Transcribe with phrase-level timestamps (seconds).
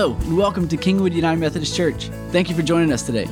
[0.00, 2.08] Hello, and welcome to Kingwood United Methodist Church.
[2.30, 3.26] Thank you for joining us today.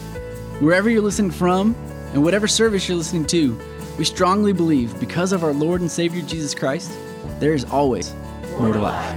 [0.61, 1.75] Wherever you're listening from,
[2.13, 3.59] and whatever service you're listening to,
[3.97, 6.93] we strongly believe because of our Lord and Savior Jesus Christ,
[7.39, 8.15] there is always
[8.59, 9.17] more to life.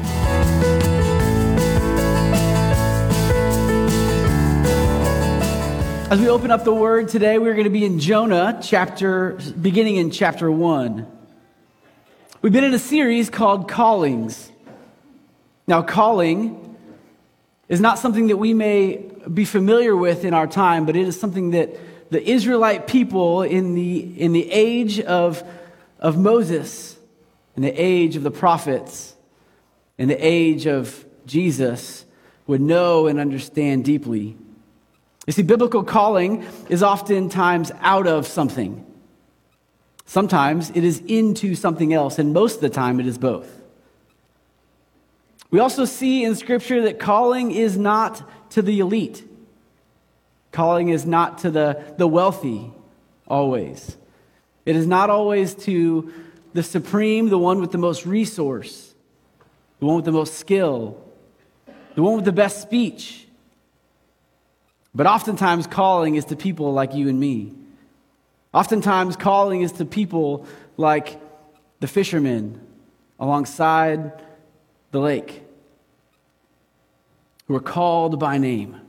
[6.09, 9.97] As we open up the word today, we're going to be in Jonah chapter beginning
[9.97, 11.05] in chapter 1.
[12.41, 14.49] We've been in a series called Callings.
[15.67, 16.70] Now, calling
[17.71, 18.97] is not something that we may
[19.33, 21.69] be familiar with in our time, but it is something that
[22.11, 25.41] the Israelite people in the, in the age of,
[25.97, 26.97] of Moses,
[27.55, 29.15] in the age of the prophets,
[29.97, 32.03] in the age of Jesus,
[32.45, 34.35] would know and understand deeply.
[35.25, 38.85] You see, biblical calling is oftentimes out of something.
[40.05, 43.60] Sometimes it is into something else, and most of the time it is both.
[45.51, 49.27] We also see in Scripture that calling is not to the elite,
[50.51, 52.71] calling is not to the, the wealthy,
[53.27, 53.97] always.
[54.65, 56.13] It is not always to
[56.53, 58.93] the supreme, the one with the most resource,
[59.79, 61.01] the one with the most skill,
[61.95, 63.27] the one with the best speech.
[64.93, 67.53] But oftentimes, calling is to people like you and me.
[68.53, 70.45] Oftentimes, calling is to people
[70.77, 71.19] like
[71.79, 72.59] the fishermen
[73.19, 74.21] alongside
[74.91, 75.43] the lake
[77.47, 78.79] who are called by name.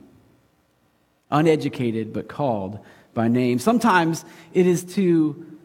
[1.31, 2.79] Uneducated, but called
[3.13, 3.59] by name.
[3.59, 5.57] Sometimes it is to,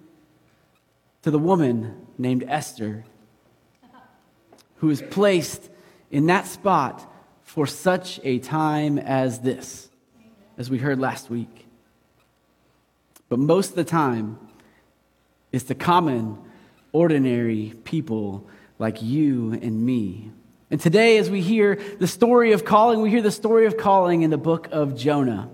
[1.22, 3.04] to the woman named Esther
[4.76, 5.68] who is placed
[6.10, 9.88] in that spot for such a time as this,
[10.56, 11.66] as we heard last week.
[13.28, 14.38] But most of the time,
[15.52, 16.38] it's the common,
[16.92, 20.30] ordinary people like you and me.
[20.70, 24.22] And today, as we hear the story of calling, we hear the story of calling
[24.22, 25.48] in the book of Jonah.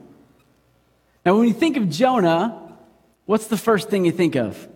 [1.24, 2.76] Now, when you think of Jonah,
[3.24, 4.68] what's the first thing you think of?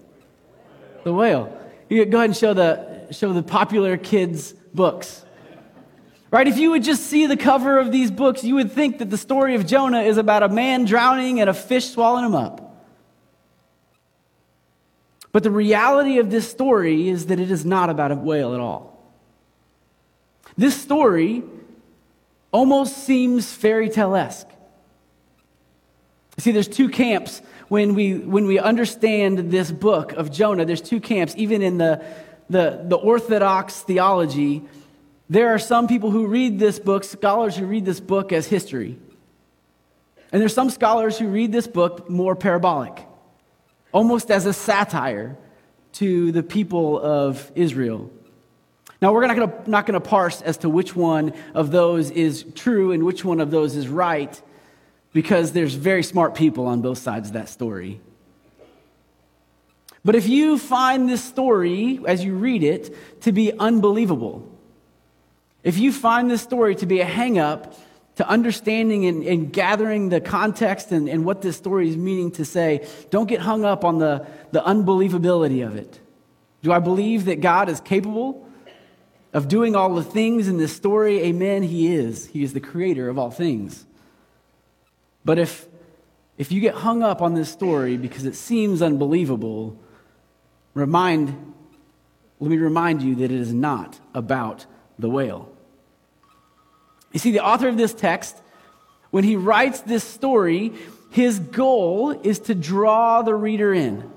[1.04, 1.54] The whale.
[1.88, 5.24] You go ahead and show the, show the popular kids' books.
[6.30, 6.46] Right?
[6.46, 9.18] If you would just see the cover of these books, you would think that the
[9.18, 12.67] story of Jonah is about a man drowning and a fish swallowing him up.
[15.32, 18.60] But the reality of this story is that it is not about a whale at
[18.60, 18.98] all.
[20.56, 21.42] This story
[22.50, 24.48] almost seems fairy tale esque.
[26.38, 30.64] See, there's two camps when we, when we understand this book of Jonah.
[30.64, 32.02] There's two camps, even in the,
[32.48, 34.62] the, the Orthodox theology.
[35.28, 38.98] There are some people who read this book, scholars who read this book as history.
[40.32, 43.04] And there's some scholars who read this book more parabolic
[43.92, 45.36] almost as a satire
[45.92, 48.10] to the people of Israel.
[49.00, 53.04] Now, we're not going to, parse as to which one of those is true and
[53.04, 54.40] which one of those is right,
[55.12, 58.00] because there's very smart people on both sides of that story.
[60.04, 64.48] But if you find this story, as you read it, to be unbelievable,
[65.62, 67.74] if you find this story to be a hangup
[68.18, 72.44] to understanding and, and gathering the context and, and, what this story is meaning to
[72.44, 76.00] say, don't get hung up on the, the unbelievability of it.
[76.64, 78.44] Do I believe that God is capable
[79.32, 81.20] of doing all the things in this story?
[81.20, 82.26] Amen, He is.
[82.26, 83.86] He is the creator of all things.
[85.24, 85.68] But if,
[86.38, 89.78] if you get hung up on this story because it seems unbelievable,
[90.74, 91.54] remind,
[92.40, 94.66] let me remind you that it is not about
[94.98, 95.52] the whale.
[97.12, 98.36] You see, the author of this text,
[99.10, 100.72] when he writes this story,
[101.10, 104.10] his goal is to draw the reader in.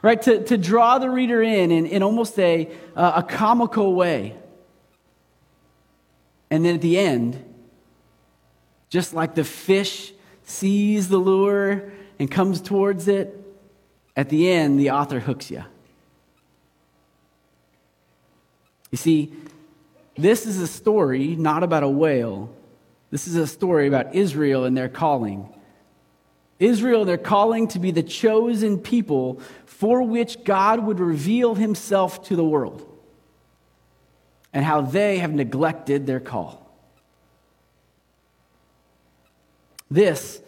[0.00, 0.20] Right?
[0.22, 4.36] To, to draw the reader in in, in almost a, uh, a comical way.
[6.50, 7.44] And then at the end,
[8.90, 10.12] just like the fish
[10.44, 13.34] sees the lure and comes towards it,
[14.16, 15.64] at the end, the author hooks you.
[18.90, 19.32] You see,
[20.18, 22.54] this is a story not about a whale.
[23.10, 25.48] This is a story about Israel and their calling.
[26.58, 32.36] Israel their calling to be the chosen people for which God would reveal himself to
[32.36, 32.84] the world,
[34.52, 36.68] and how they have neglected their call.
[39.88, 40.40] This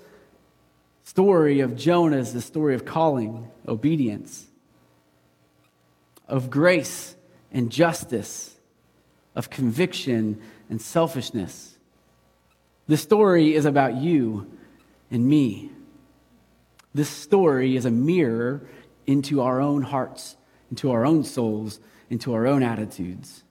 [1.05, 4.47] story of Jonah is the story of calling, obedience,
[6.27, 7.15] of grace
[7.53, 8.57] and justice
[9.35, 11.79] of conviction and selfishness.
[12.87, 14.51] This story is about you
[15.11, 15.71] and me.
[16.93, 18.69] This story is a mirror
[19.07, 20.37] into our own hearts,
[20.71, 23.45] into our own souls, into our own attitudes.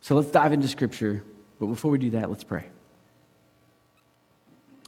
[0.00, 1.24] So let's dive into Scripture.
[1.58, 2.66] But before we do that, let's pray.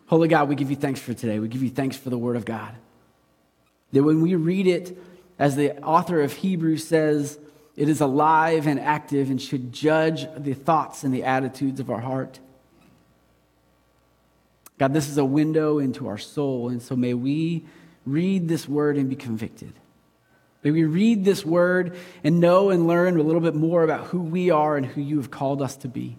[0.07, 1.39] Holy God, we give you thanks for today.
[1.39, 2.75] We give you thanks for the Word of God.
[3.93, 4.97] That when we read it,
[5.39, 7.39] as the author of Hebrews says,
[7.79, 12.01] it is alive and active and should judge the thoughts and the attitudes of our
[12.01, 12.41] heart.
[14.79, 17.65] God, this is a window into our soul, and so may we
[18.05, 19.73] read this word and be convicted.
[20.65, 24.23] May we read this word and know and learn a little bit more about who
[24.23, 26.17] we are and who you have called us to be.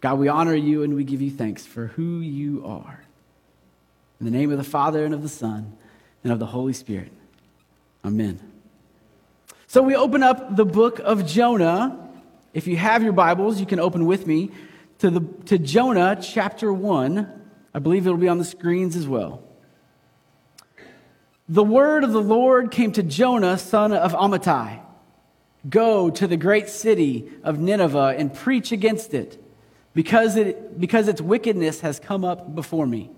[0.00, 3.04] God, we honor you and we give you thanks for who you are.
[4.18, 5.76] In the name of the Father and of the Son
[6.24, 7.12] and of the Holy Spirit.
[8.02, 8.47] Amen.
[9.70, 12.08] So we open up the book of Jonah.
[12.54, 14.50] If you have your Bibles, you can open with me
[15.00, 17.40] to, the, to Jonah chapter 1.
[17.74, 19.42] I believe it'll be on the screens as well.
[21.50, 24.80] The word of the Lord came to Jonah, son of Amittai
[25.68, 29.38] Go to the great city of Nineveh and preach against it,
[29.92, 33.10] because, it, because its wickedness has come up before me.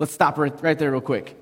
[0.00, 1.36] Let's stop right, right there, real quick.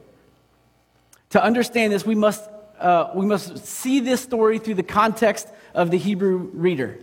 [1.30, 2.46] To understand this, we must,
[2.78, 6.98] uh, we must see this story through the context of the Hebrew reader.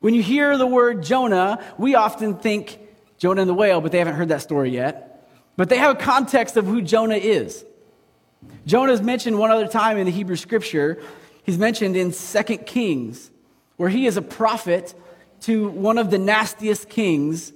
[0.00, 2.78] When you hear the word Jonah, we often think
[3.18, 5.28] Jonah and the whale, but they haven't heard that story yet.
[5.56, 7.64] But they have a context of who Jonah is.
[8.66, 11.00] Jonah is mentioned one other time in the Hebrew scripture.
[11.44, 13.30] He's mentioned in 2 Kings,
[13.76, 14.94] where he is a prophet
[15.42, 17.52] to one of the nastiest kings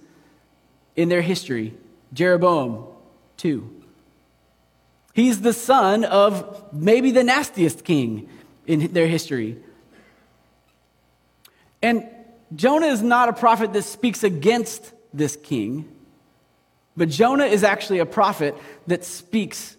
[0.96, 1.74] in their history,
[2.12, 2.86] Jeroboam
[3.44, 3.62] II.
[5.19, 8.29] He's the son of maybe the nastiest king
[8.69, 9.56] in their history.
[11.82, 12.09] And
[12.55, 15.88] Jonah is not a prophet that speaks against this king,
[16.97, 18.55] but Jonah is actually a prophet
[18.87, 19.76] that speaks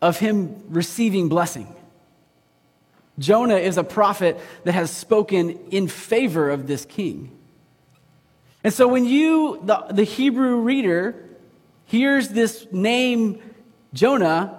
[0.00, 1.66] of him receiving blessing.
[3.18, 7.36] Jonah is a prophet that has spoken in favor of this king.
[8.62, 11.16] And so when you, the, the Hebrew reader,
[11.86, 13.40] hears this name,
[13.94, 14.58] Jonah,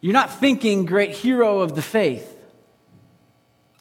[0.00, 2.36] you're not thinking great hero of the faith.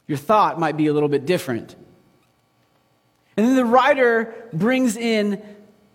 [0.07, 1.75] Your thought might be a little bit different.
[3.37, 5.41] And then the writer brings in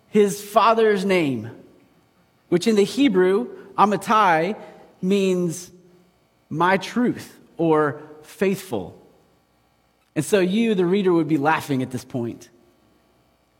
[0.08, 1.50] his father's name,
[2.48, 4.56] which in the Hebrew, Amittai,
[5.02, 5.70] means
[6.48, 9.00] my truth or faithful.
[10.14, 12.48] And so you, the reader, would be laughing at this point.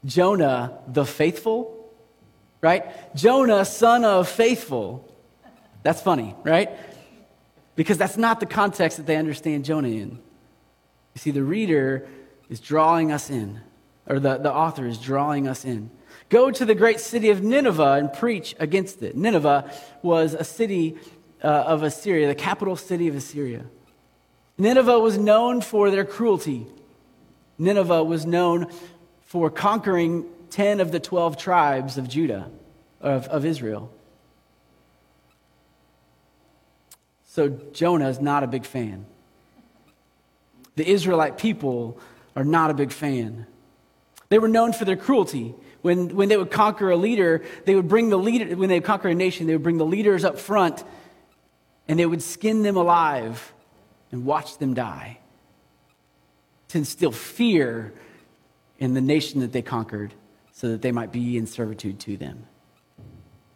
[0.04, 1.73] Jonah, the faithful,
[2.64, 3.14] right?
[3.14, 5.06] Jonah, son of faithful.
[5.82, 6.70] That's funny, right?
[7.76, 10.18] Because that's not the context that they understand Jonah in.
[11.14, 12.08] You see, the reader
[12.48, 13.60] is drawing us in,
[14.06, 15.90] or the, the author is drawing us in.
[16.30, 19.14] Go to the great city of Nineveh and preach against it.
[19.14, 19.70] Nineveh
[20.00, 20.96] was a city
[21.42, 23.66] uh, of Assyria, the capital city of Assyria.
[24.56, 26.66] Nineveh was known for their cruelty.
[27.58, 28.72] Nineveh was known
[29.20, 32.48] for conquering 10 of the 12 tribes of Judah,
[33.00, 33.92] of, of Israel.
[37.26, 39.04] So Jonah is not a big fan.
[40.76, 41.98] The Israelite people
[42.36, 43.46] are not a big fan.
[44.28, 45.56] They were known for their cruelty.
[45.82, 49.08] When, when they would conquer a leader, they would bring the leader, when they conquer
[49.08, 50.84] a nation, they would bring the leaders up front
[51.88, 53.52] and they would skin them alive
[54.12, 55.18] and watch them die
[56.68, 57.92] to instill fear
[58.78, 60.14] in the nation that they conquered
[60.54, 62.46] so that they might be in servitude to them.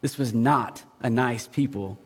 [0.01, 1.99] This was not a nice people.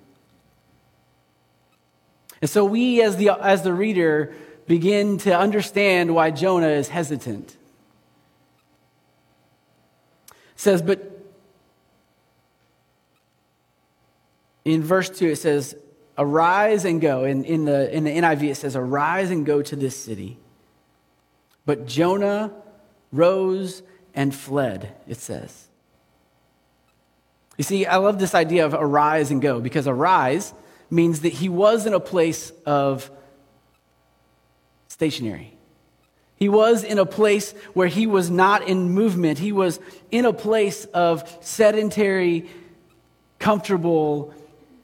[2.40, 4.34] And so we, as the, as the reader,
[4.66, 7.56] begin to understand why Jonah is hesitant.
[10.28, 11.10] It says, but
[14.64, 15.74] in verse 2, it says,
[16.18, 17.24] Arise and go.
[17.24, 20.38] In, in, the, in the NIV, it says, Arise and go to this city.
[21.64, 22.52] But Jonah
[23.10, 23.82] rose
[24.14, 25.68] and fled, it says.
[27.56, 30.52] You see, I love this idea of arise and go because arise
[30.90, 33.10] means that he was in a place of
[34.88, 35.56] stationary.
[36.36, 39.38] He was in a place where he was not in movement.
[39.38, 39.78] He was
[40.10, 42.50] in a place of sedentary,
[43.38, 44.34] comfortable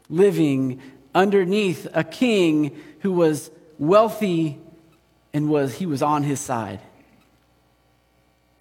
[0.09, 0.81] living
[1.15, 4.59] underneath a king who was wealthy
[5.33, 6.81] and was he was on his side.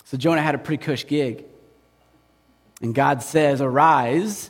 [0.09, 1.43] So Jonah had a pretty cush gig.
[2.81, 4.49] And God says, "Arise,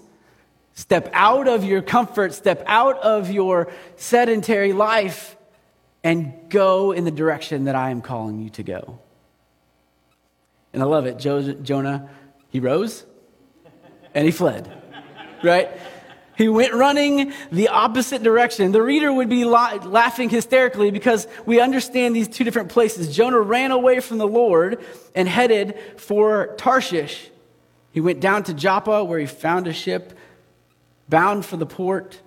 [0.76, 5.36] step out of your comfort, step out of your sedentary life
[6.04, 9.00] and go in the direction that I am calling you to go."
[10.74, 11.18] And I love it.
[11.18, 12.08] Jonah,
[12.50, 13.04] he rose
[14.14, 14.72] and he fled.
[15.42, 15.72] Right?
[16.38, 18.72] He went running the opposite direction.
[18.72, 23.15] The reader would be la- laughing hysterically because we understand these two different places.
[23.15, 27.32] Jonah ran away from the Lord and headed for Tarshish.
[27.91, 30.13] He went down to Joppa where he found a ship
[31.10, 32.22] bound for the port.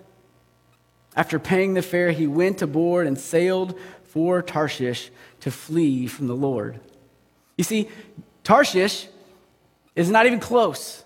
[1.15, 6.35] After paying the fare, he went aboard and sailed for Tarshish to flee from the
[6.35, 6.81] Lord.
[7.57, 7.87] You see,
[8.43, 9.07] Tarshish
[9.95, 11.05] is not even close,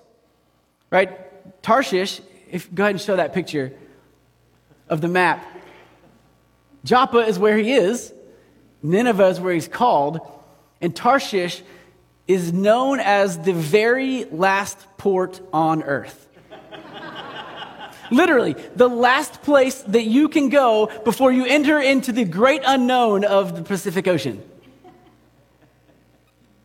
[0.90, 1.62] right?
[1.62, 2.22] Tarshish,
[2.56, 3.74] if go ahead and show that picture
[4.88, 5.46] of the map.
[6.86, 8.14] Joppa is where he is,
[8.82, 10.22] Nineveh is where he's called,
[10.80, 11.62] and Tarshish
[12.28, 16.22] is known as the very last port on earth.
[18.12, 23.26] Literally, the last place that you can go before you enter into the great unknown
[23.26, 24.42] of the Pacific Ocean.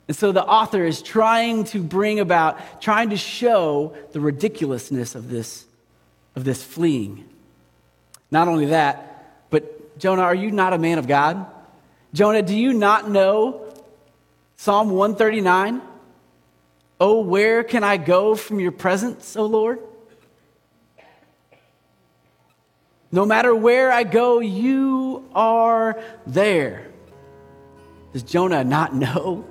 [0.07, 5.31] And so the author is trying to bring about, trying to show the ridiculousness of
[5.31, 5.65] this,
[6.41, 7.29] of this fleeing.
[8.31, 11.45] Not only that, but Jonah, are you not a man of God?
[12.15, 13.71] Jonah, do you not know
[14.57, 15.83] Psalm 139?
[16.99, 19.81] Oh, where can I go from your presence, O Lord?
[23.13, 26.91] No matter where I go, you are there.
[28.13, 29.45] Does Jonah not know?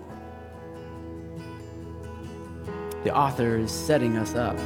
[3.04, 4.58] The author is setting us up.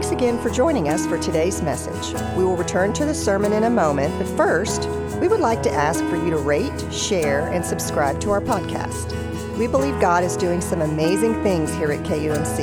[0.00, 2.18] Thanks again for joining us for today's message.
[2.34, 4.88] We will return to the sermon in a moment, but first,
[5.20, 9.12] we would like to ask for you to rate, share, and subscribe to our podcast.
[9.58, 12.60] We believe God is doing some amazing things here at KUMC,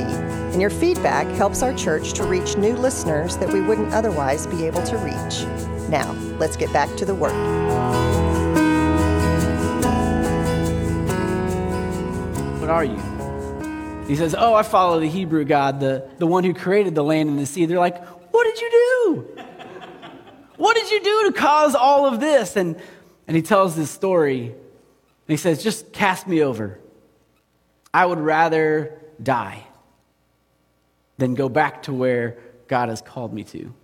[0.52, 4.66] and your feedback helps our church to reach new listeners that we wouldn't otherwise be
[4.66, 5.46] able to reach.
[5.88, 7.34] Now, let's get back to the work.
[12.60, 13.07] What are you?
[14.08, 17.28] He says, Oh, I follow the Hebrew God, the, the one who created the land
[17.28, 17.66] and the sea.
[17.66, 19.44] They're like, What did you do?
[20.56, 22.56] What did you do to cause all of this?
[22.56, 22.80] And,
[23.28, 24.46] and he tells this story.
[24.46, 24.54] And
[25.28, 26.80] he says, Just cast me over.
[27.92, 29.66] I would rather die
[31.18, 33.74] than go back to where God has called me to.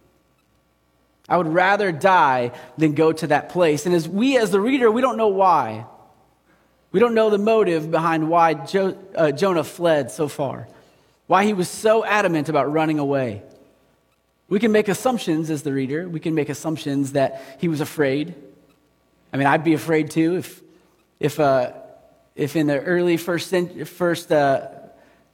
[1.29, 3.87] I would rather die than go to that place.
[3.87, 5.87] And as we, as the reader, we don't know why.
[6.95, 10.69] We don't know the motive behind why jo- uh, Jonah fled so far,
[11.27, 13.43] why he was so adamant about running away.
[14.49, 16.09] We can make assumptions as the reader.
[16.09, 18.37] We can make assumptions that he was afraid.
[19.33, 20.63] I mean, I'd be afraid too if,
[21.19, 21.73] if uh,
[22.37, 23.53] if in the early first,
[23.87, 24.69] first uh,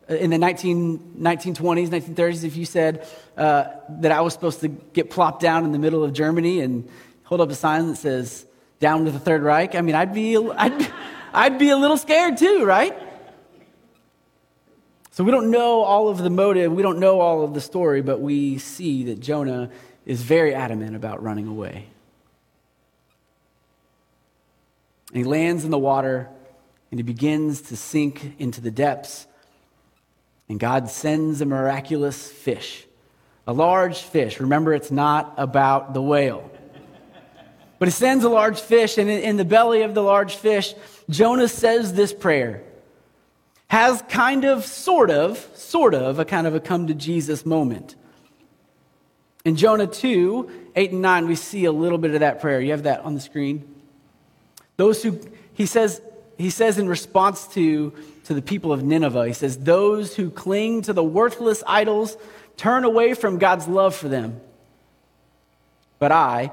[0.09, 3.65] in the 19, 1920s, 1930s, if you said uh,
[3.99, 6.89] that I was supposed to get plopped down in the middle of Germany and
[7.25, 8.47] hold up a sign that says
[8.79, 10.91] "Down to the Third Reich," I mean, I'd be, I'd,
[11.33, 12.97] I'd be a little scared too, right?
[15.13, 18.01] So we don't know all of the motive, we don't know all of the story,
[18.01, 19.71] but we see that Jonah
[20.07, 21.87] is very adamant about running away.
[25.09, 26.29] And he lands in the water
[26.91, 29.27] and he begins to sink into the depths.
[30.49, 32.87] And God sends a miraculous fish,
[33.47, 34.41] a large fish.
[34.41, 36.51] Remember, it's not about the whale.
[37.81, 40.75] But he sends a large fish, and in the belly of the large fish,
[41.09, 42.63] Jonah says this prayer.
[43.69, 47.97] Has kind of, sort of, sort of, a kind of a come to Jesus moment.
[49.47, 52.61] In Jonah 2, 8 and 9, we see a little bit of that prayer.
[52.61, 53.67] You have that on the screen.
[54.77, 55.19] Those who,
[55.55, 56.03] he says,
[56.37, 57.95] he says in response to,
[58.25, 62.19] to the people of Nineveh, he says, Those who cling to the worthless idols
[62.59, 64.39] turn away from God's love for them.
[65.99, 66.51] But I,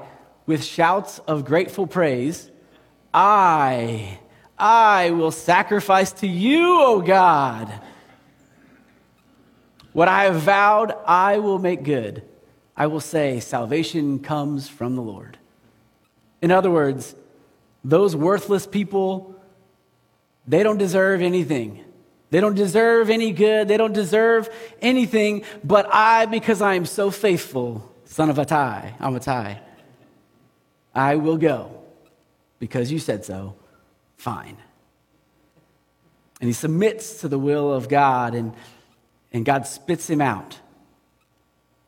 [0.48, 2.50] with shouts of grateful praise,
[3.12, 4.18] I,
[4.58, 7.70] I will sacrifice to you, O God.
[9.92, 12.22] What I have vowed, I will make good.
[12.74, 15.36] I will say, Salvation comes from the Lord.
[16.40, 17.14] In other words,
[17.84, 19.34] those worthless people
[20.46, 21.84] they don't deserve anything.
[22.30, 23.68] They don't deserve any good.
[23.68, 24.48] They don't deserve
[24.80, 25.44] anything.
[25.62, 29.58] But I, because I am so faithful, son of Atai, Amittai,
[30.98, 31.70] I will go
[32.58, 33.54] because you said so.
[34.16, 34.56] Fine.
[36.40, 38.52] And he submits to the will of God, and,
[39.32, 40.58] and God spits him out.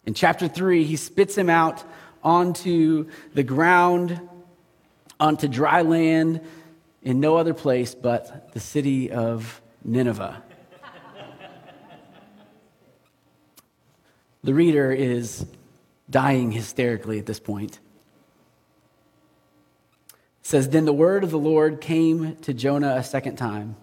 [0.07, 1.83] In chapter 3, he spits him out
[2.23, 4.21] onto the ground,
[5.19, 6.41] onto dry land
[7.03, 10.41] in no other place but the city of Nineveh.
[14.45, 15.45] the reader is
[16.09, 17.81] dying hysterically at this point.
[20.51, 23.77] Says, Then the word of the Lord came to Jonah a second time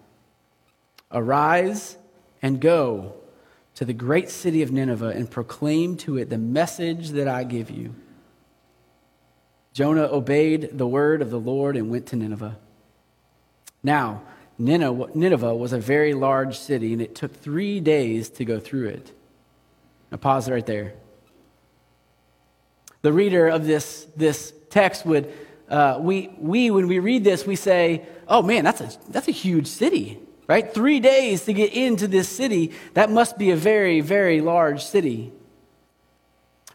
[1.10, 1.96] Arise
[2.42, 3.14] and go
[3.74, 7.70] to the great city of Nineveh and proclaim to it the message that I give
[7.70, 7.94] you.
[9.72, 12.58] Jonah obeyed the word of the Lord and went to Nineveh.
[13.82, 14.22] Now,
[14.58, 19.12] Nineveh was a very large city, and it took three days to go through it.
[20.10, 20.94] Now, pause right there.
[23.02, 25.32] The reader of this, this text would,
[25.68, 29.32] uh, we, we, when we read this, we say, oh man, that's a, that's a
[29.32, 30.72] huge city right?
[30.72, 32.72] Three days to get into this city.
[32.94, 35.30] That must be a very, very large city.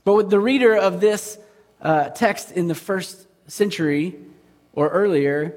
[0.06, 1.38] But with the reader of this
[1.82, 4.16] uh, text in the first century
[4.74, 5.56] or earlier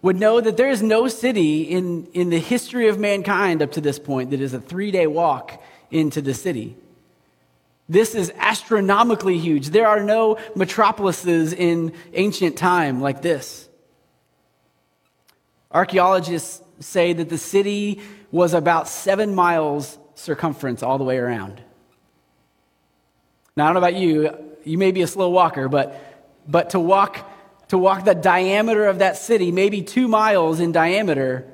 [0.00, 3.80] would know that there is no city in, in the history of mankind up to
[3.80, 6.76] this point that is a three day walk into the city.
[7.88, 9.70] This is astronomically huge.
[9.70, 13.68] There are no metropolises in ancient time like this.
[15.70, 18.00] Archaeologists say that the city
[18.32, 21.62] was about seven miles circumference all the way around.
[23.56, 26.80] Now, I don't know about you, you may be a slow walker, but, but to,
[26.80, 27.30] walk,
[27.68, 31.46] to walk the diameter of that city, maybe two miles in diameter,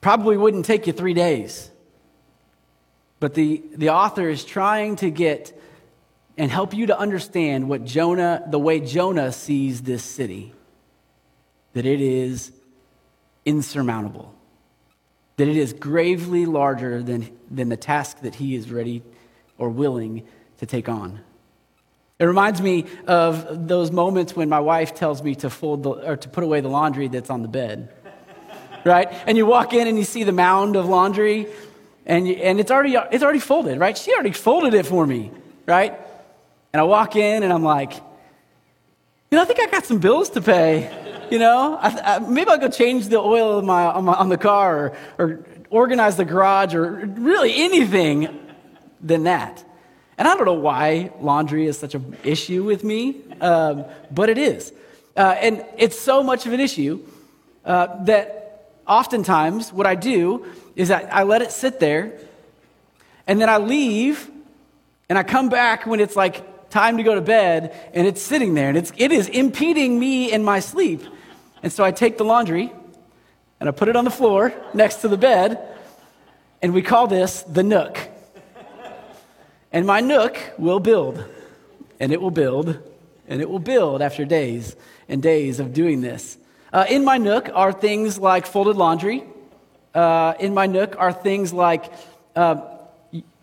[0.00, 1.70] probably wouldn't take you three days.
[3.20, 5.57] But the, the author is trying to get
[6.38, 10.54] and help you to understand what Jonah, the way Jonah sees this city,
[11.74, 12.52] that it is
[13.44, 14.34] insurmountable
[15.38, 19.02] that it is gravely larger than, than the task that he is ready
[19.56, 20.26] or willing
[20.58, 21.20] to take on.
[22.18, 26.16] It reminds me of those moments when my wife tells me to fold the, or
[26.16, 27.88] to put away the laundry that's on the bed.
[28.84, 29.08] right?
[29.26, 31.46] And you walk in and you see the mound of laundry
[32.04, 33.96] and, you, and it's, already, it's already folded, right?
[33.96, 35.30] She already folded it for me,
[35.66, 36.00] right?
[36.78, 38.02] And I walk in and I'm like, you
[39.32, 41.26] know, I think I got some bills to pay.
[41.28, 44.38] You know, I, I, maybe I'll go change the oil my, on, my, on the
[44.38, 48.28] car or, or organize the garage or really anything
[49.00, 49.64] than that.
[50.18, 54.38] And I don't know why laundry is such an issue with me, um, but it
[54.38, 54.72] is.
[55.16, 57.04] Uh, and it's so much of an issue
[57.64, 62.20] uh, that oftentimes what I do is I, I let it sit there
[63.26, 64.30] and then I leave
[65.08, 68.54] and I come back when it's like time to go to bed and it's sitting
[68.54, 71.02] there and it's, it is impeding me in my sleep.
[71.62, 72.72] And so I take the laundry
[73.60, 75.58] and I put it on the floor next to the bed,
[76.62, 77.98] and we call this the nook.
[79.72, 81.24] And my nook will build,
[82.00, 82.78] and it will build,
[83.26, 84.76] and it will build after days
[85.08, 86.38] and days of doing this.
[86.72, 89.24] Uh, in my nook are things like folded laundry.
[89.94, 91.92] Uh, in my nook are things like
[92.36, 92.77] uh,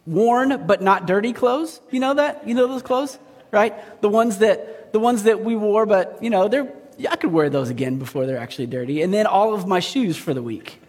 [0.05, 1.81] worn but not dirty clothes.
[1.91, 2.47] You know that?
[2.47, 3.17] You know those clothes,
[3.51, 4.01] right?
[4.01, 6.71] The ones that the ones that we wore, but you know they're
[7.09, 9.01] I could wear those again before they're actually dirty.
[9.01, 10.79] And then all of my shoes for the week.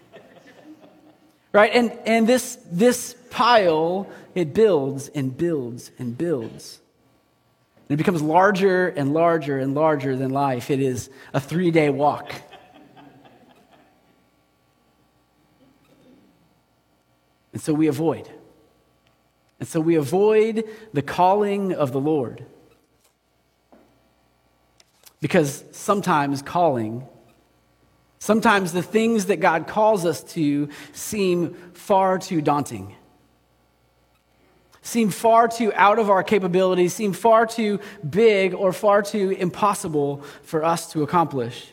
[1.52, 1.72] Right?
[1.74, 6.78] And, and this, this pile, it builds and builds and builds.
[7.88, 10.70] And it becomes larger and larger and larger than life.
[10.70, 12.32] It is a three day walk.
[17.52, 18.30] And so we avoid.
[19.58, 22.44] And so we avoid the calling of the Lord.
[25.20, 27.06] Because sometimes calling,
[28.18, 32.94] sometimes the things that God calls us to seem far too daunting,
[34.82, 40.22] seem far too out of our capabilities, seem far too big or far too impossible
[40.42, 41.72] for us to accomplish.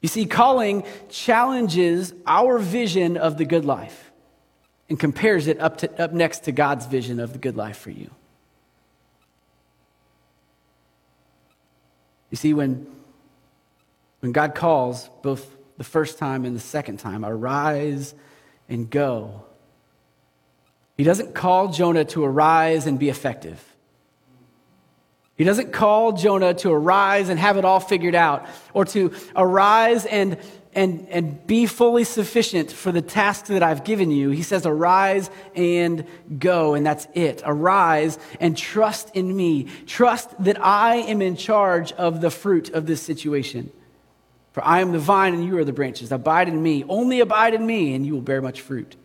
[0.00, 4.11] You see, calling challenges our vision of the good life
[4.92, 7.88] and compares it up, to, up next to God's vision of the good life for
[7.88, 8.10] you.
[12.28, 12.86] You see, when,
[14.20, 18.14] when God calls, both the first time and the second time, arise
[18.68, 19.46] and go,
[20.98, 23.64] He doesn't call Jonah to arise and be effective.
[25.36, 30.06] He doesn't call Jonah to arise and have it all figured out, or to arise
[30.06, 30.38] and
[30.74, 34.30] and, and be fully sufficient for the task that I've given you.
[34.30, 36.06] He says, Arise and
[36.38, 37.42] go, and that's it.
[37.44, 39.64] Arise and trust in me.
[39.86, 43.70] Trust that I am in charge of the fruit of this situation.
[44.52, 46.12] For I am the vine and you are the branches.
[46.12, 46.84] Abide in me.
[46.88, 48.96] Only abide in me, and you will bear much fruit.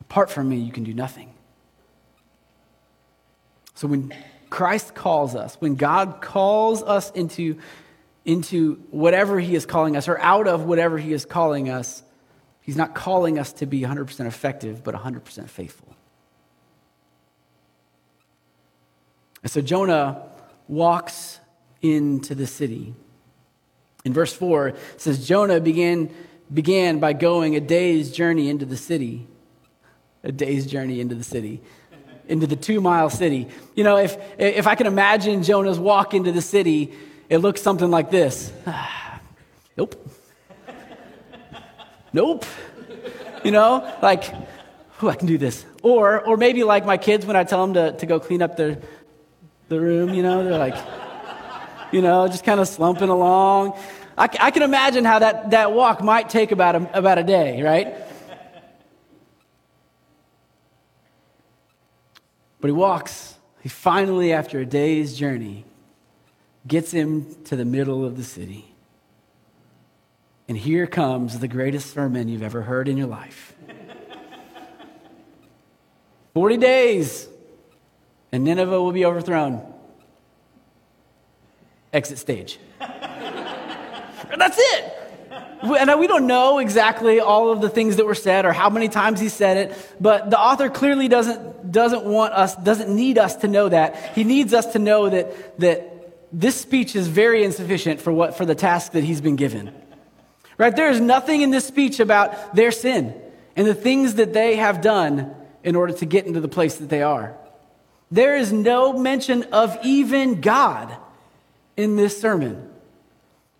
[0.00, 1.32] Apart from me, you can do nothing.
[3.74, 4.12] So when
[4.50, 7.58] Christ calls us, when God calls us into
[8.24, 12.02] into whatever He is calling us or out of whatever He is calling us,
[12.60, 15.96] He's not calling us to be 100% effective, but 100% faithful.
[19.42, 20.22] And so Jonah
[20.66, 21.40] walks
[21.80, 22.94] into the city.
[24.04, 26.12] In verse 4, it says, Jonah began,
[26.52, 29.26] began by going a day's journey into the city.
[30.22, 31.62] A day's journey into the city,
[32.28, 33.48] into the two mile city.
[33.74, 36.92] You know, if, if I can imagine Jonah's walk into the city,
[37.28, 38.52] it looks something like this.
[39.76, 39.94] nope.
[42.12, 42.44] nope.
[43.44, 44.32] You know, like,
[45.02, 45.64] oh, I can do this.
[45.82, 48.56] Or, or maybe like my kids when I tell them to, to go clean up
[48.56, 48.78] their,
[49.68, 50.76] the room, you know, they're like,
[51.92, 53.78] you know, just kind of slumping along.
[54.16, 57.62] I, I can imagine how that, that walk might take about a, about a day,
[57.62, 57.94] right?
[62.60, 63.36] But he walks.
[63.60, 65.64] He finally, after a day's journey,
[66.66, 68.74] gets him to the middle of the city.
[70.48, 73.54] And here comes the greatest sermon you've ever heard in your life
[76.34, 77.28] 40 days,
[78.30, 79.74] and Nineveh will be overthrown.
[81.92, 82.58] Exit stage.
[82.78, 84.94] That's it.
[85.62, 88.88] And we don't know exactly all of the things that were said or how many
[88.88, 93.36] times he said it, but the author clearly doesn't, doesn't want us, doesn't need us
[93.36, 94.14] to know that.
[94.14, 95.98] He needs us to know that, that
[96.32, 99.74] this speech is very insufficient for, what, for the task that he's been given.
[100.56, 100.74] Right?
[100.74, 103.14] There is nothing in this speech about their sin
[103.56, 106.88] and the things that they have done in order to get into the place that
[106.88, 107.36] they are.
[108.10, 110.96] There is no mention of even God
[111.76, 112.68] in this sermon.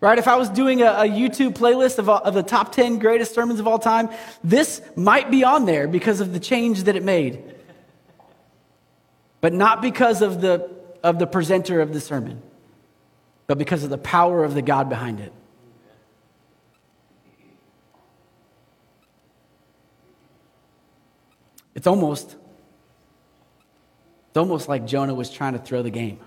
[0.00, 0.18] Right?
[0.18, 3.58] If I was doing a, a YouTube playlist of, of the top 10 greatest sermons
[3.58, 4.10] of all time,
[4.44, 7.42] this might be on there because of the change that it made.
[9.40, 10.70] But not because of the,
[11.02, 12.42] of the presenter of the sermon,
[13.46, 15.32] but because of the power of the God behind it.
[21.74, 22.34] It's almost,
[24.28, 26.18] it's almost like Jonah was trying to throw the game.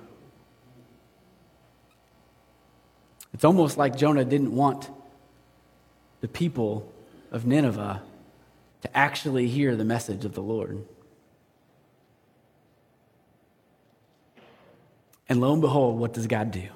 [3.33, 4.89] It's almost like Jonah didn't want
[6.21, 6.93] the people
[7.31, 8.01] of Nineveh
[8.81, 10.85] to actually hear the message of the Lord.
[15.31, 16.67] And lo and behold, what does God do?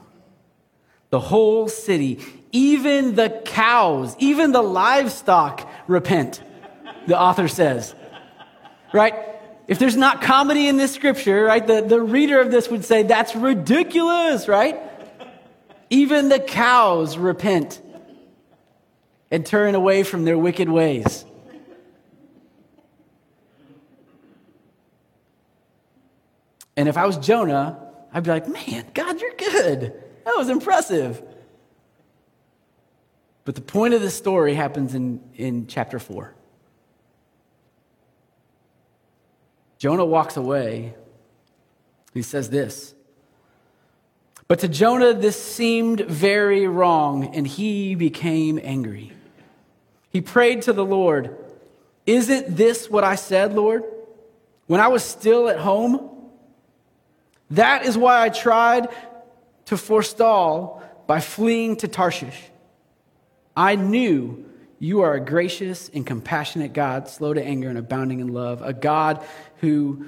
[1.10, 2.22] The whole city,
[2.54, 6.42] even the cows, even the livestock repent,
[7.06, 7.94] the author says.
[8.94, 9.14] Right?
[9.68, 13.04] If there's not comedy in this scripture, right, the, the reader of this would say,
[13.04, 14.80] that's ridiculous, right?
[15.90, 17.82] Even the cows repent
[19.32, 21.26] and turn away from their wicked ways.
[26.78, 27.85] And if I was Jonah,
[28.16, 29.94] I'd be like, man, God, you're good.
[30.24, 31.22] That was impressive.
[33.44, 36.34] But the point of the story happens in, in chapter 4.
[39.78, 40.96] Jonah walks away.
[42.14, 42.96] He says this
[44.48, 49.12] but to Jonah, this seemed very wrong, and he became angry.
[50.12, 51.36] He prayed to the Lord,
[52.06, 53.84] Isn't this what I said, Lord,
[54.68, 56.15] when I was still at home?
[57.52, 58.88] That is why I tried
[59.66, 62.40] to forestall by fleeing to Tarshish.
[63.56, 64.46] I knew
[64.80, 68.74] you are a gracious and compassionate God, slow to anger and abounding in love, a
[68.74, 69.24] God
[69.58, 70.08] who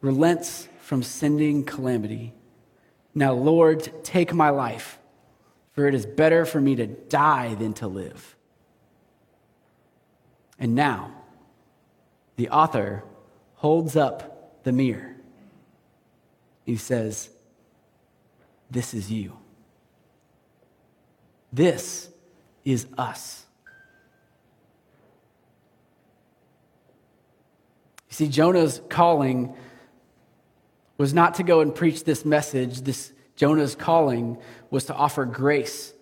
[0.00, 2.34] relents from sending calamity.
[3.14, 4.98] Now, Lord, take my life,
[5.72, 8.36] for it is better for me to die than to live.
[10.58, 11.12] And now,
[12.36, 13.04] the author
[13.54, 15.11] holds up the mirror.
[16.64, 17.30] He says,
[18.70, 19.36] This is you.
[21.52, 22.08] This
[22.64, 23.44] is us.
[28.08, 29.54] You see, Jonah's calling
[30.98, 32.82] was not to go and preach this message.
[32.82, 34.38] This Jonah's calling
[34.70, 35.92] was to offer grace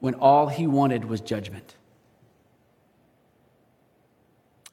[0.00, 1.76] when all he wanted was judgment.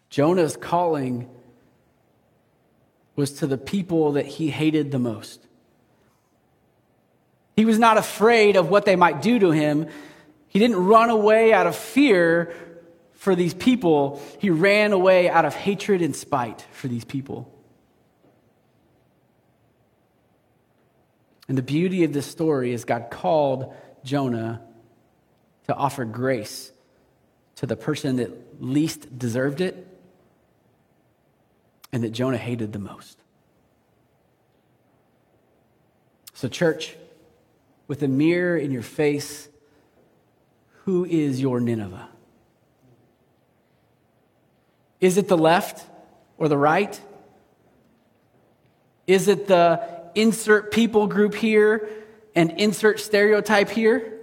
[0.10, 1.30] Jonah's calling
[3.20, 5.46] was to the people that he hated the most.
[7.58, 9.88] He was not afraid of what they might do to him.
[10.48, 12.54] He didn't run away out of fear
[13.16, 14.22] for these people.
[14.40, 17.54] He ran away out of hatred and spite for these people.
[21.50, 24.62] And the beauty of this story is God called Jonah
[25.68, 26.72] to offer grace
[27.58, 29.89] to the person that least deserved it
[31.92, 33.18] and that Jonah hated the most.
[36.34, 36.96] So, church,
[37.88, 39.50] with a mirror in your face,
[40.86, 42.10] who is your Nineveh?
[45.02, 45.86] Is it the left
[46.38, 47.00] or the right?
[49.08, 49.82] Is it the
[50.16, 51.90] insert people group here
[52.36, 54.20] and insert stereotype here?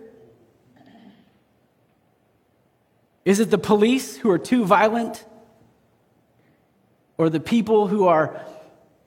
[3.25, 5.25] Is it the police who are too violent?
[7.19, 8.45] Or the people who are,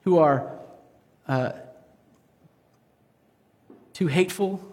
[0.02, 0.52] who are
[1.28, 1.52] uh,
[3.92, 4.64] too hateful?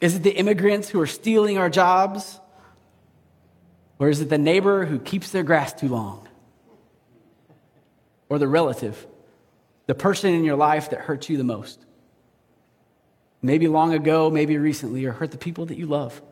[0.00, 2.40] Is it the immigrants who are stealing our jobs?
[3.98, 6.26] Or is it the neighbor who keeps their grass too long?
[8.28, 9.06] Or the relative,
[9.86, 11.84] the person in your life that hurts you the most?
[13.42, 16.22] Maybe long ago, maybe recently, or hurt the people that you love.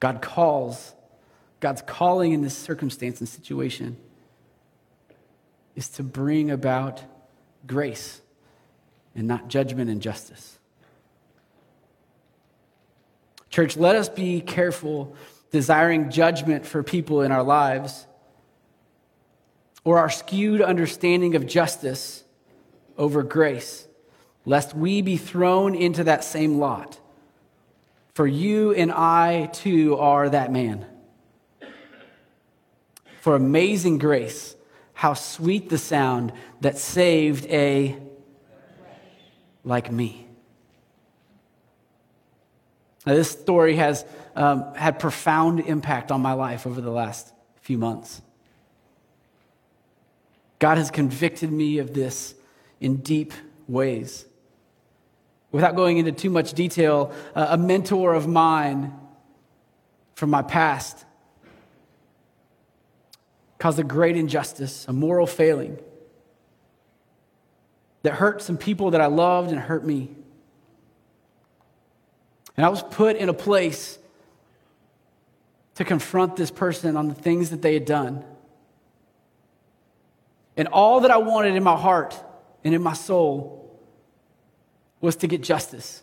[0.00, 0.94] God calls,
[1.60, 3.96] God's calling in this circumstance and situation
[5.74, 7.02] is to bring about
[7.66, 8.20] grace
[9.14, 10.58] and not judgment and justice.
[13.50, 15.16] Church, let us be careful
[15.50, 18.06] desiring judgment for people in our lives
[19.84, 22.24] or our skewed understanding of justice
[22.98, 23.86] over grace,
[24.44, 26.98] lest we be thrown into that same lot.
[28.16, 30.86] For you and I too are that man.
[33.20, 34.56] For amazing grace,
[34.94, 37.94] how sweet the sound that saved a
[39.64, 40.26] like me.
[43.04, 47.76] Now, this story has um, had profound impact on my life over the last few
[47.76, 48.22] months.
[50.58, 52.34] God has convicted me of this
[52.80, 53.34] in deep
[53.68, 54.24] ways.
[55.52, 58.92] Without going into too much detail, uh, a mentor of mine
[60.14, 61.04] from my past
[63.58, 65.78] caused a great injustice, a moral failing
[68.02, 70.10] that hurt some people that I loved and hurt me.
[72.56, 73.98] And I was put in a place
[75.74, 78.24] to confront this person on the things that they had done.
[80.56, 82.18] And all that I wanted in my heart
[82.64, 83.65] and in my soul
[85.06, 86.02] was to get justice,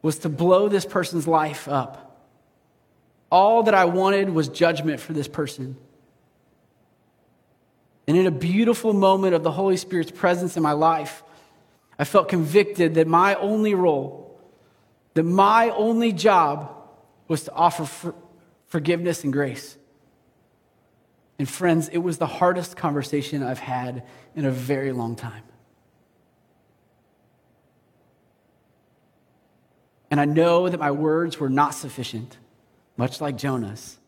[0.00, 2.24] was to blow this person's life up.
[3.32, 5.76] All that I wanted was judgment for this person.
[8.06, 11.24] And in a beautiful moment of the Holy Spirit's presence in my life,
[11.98, 14.40] I felt convicted that my only role,
[15.14, 16.72] that my only job
[17.26, 18.14] was to offer for
[18.68, 19.76] forgiveness and grace.
[21.40, 24.04] And friends, it was the hardest conversation I've had
[24.36, 25.42] in a very long time.
[30.10, 32.36] And I know that my words were not sufficient,
[32.96, 33.98] much like Jonah's.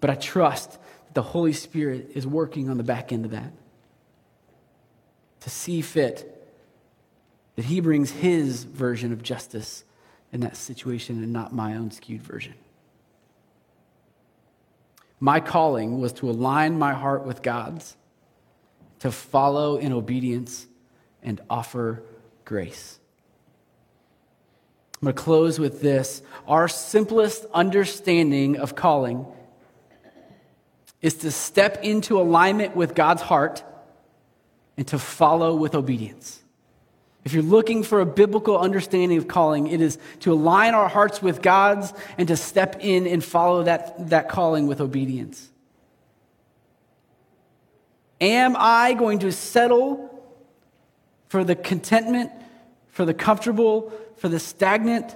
[0.00, 3.52] But I trust that the Holy Spirit is working on the back end of that
[5.40, 6.32] to see fit
[7.54, 9.84] that He brings His version of justice
[10.32, 12.54] in that situation and not my own skewed version.
[15.18, 17.96] My calling was to align my heart with God's,
[18.98, 20.66] to follow in obedience
[21.22, 22.02] and offer
[22.44, 22.98] grace.
[25.00, 26.22] I'm going to close with this.
[26.48, 29.26] Our simplest understanding of calling
[31.02, 33.62] is to step into alignment with God's heart
[34.76, 36.42] and to follow with obedience.
[37.24, 41.20] If you're looking for a biblical understanding of calling, it is to align our hearts
[41.20, 45.50] with God's and to step in and follow that, that calling with obedience.
[48.20, 50.24] Am I going to settle
[51.28, 52.30] for the contentment,
[52.88, 55.14] for the comfortable, for the stagnant,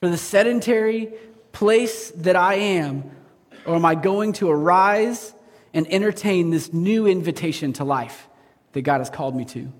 [0.00, 1.12] for the sedentary
[1.52, 3.10] place that I am?
[3.66, 5.34] Or am I going to arise
[5.74, 8.28] and entertain this new invitation to life
[8.72, 9.72] that God has called me to?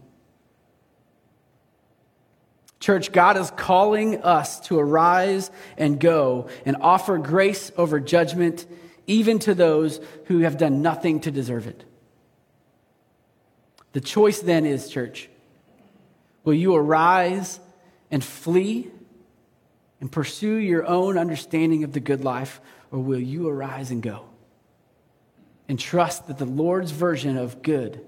[2.80, 8.66] Church, God is calling us to arise and go and offer grace over judgment,
[9.06, 11.84] even to those who have done nothing to deserve it.
[13.92, 15.28] The choice then is, church,
[16.48, 17.60] will you arise
[18.10, 18.90] and flee
[20.00, 24.24] and pursue your own understanding of the good life, or will you arise and go?
[25.68, 28.00] And trust that the Lord's version of good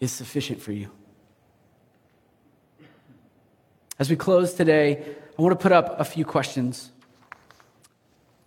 [0.00, 0.90] is sufficient for you.
[4.00, 5.04] As we close today,
[5.38, 6.90] I want to put up a few questions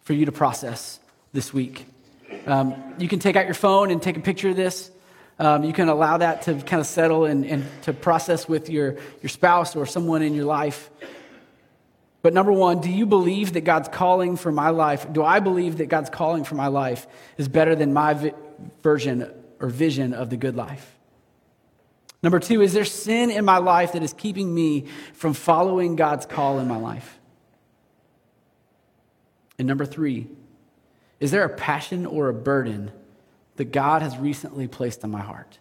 [0.01, 0.99] for you to process
[1.31, 1.85] this week.
[2.45, 4.91] Um, you can take out your phone and take a picture of this.
[5.39, 8.97] Um, you can allow that to kind of settle and, and to process with your,
[9.21, 10.89] your spouse or someone in your life.
[12.21, 15.07] But number one, do you believe that God's calling for my life?
[15.11, 18.33] Do I believe that God's calling for my life is better than my vi-
[18.83, 20.97] version or vision of the good life?
[22.21, 26.25] Number two, is there sin in my life that is keeping me from following God's
[26.25, 27.17] call in my life?
[29.57, 30.27] And number three,
[31.21, 32.91] is there a passion or a burden
[33.59, 35.59] that God has recently placed on my heart?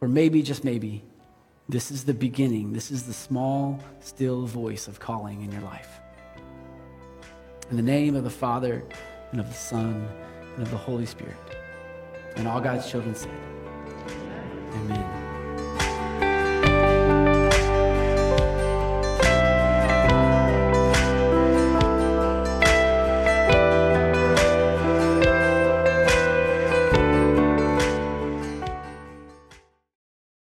[0.00, 1.04] Or maybe, just maybe,
[1.68, 2.72] this is the beginning.
[2.72, 6.00] This is the small, still voice of calling in your life.
[7.70, 8.82] In the name of the Father,
[9.30, 10.08] and of the Son,
[10.54, 11.36] and of the Holy Spirit.
[12.34, 13.30] And all God's children said,
[14.74, 15.15] Amen.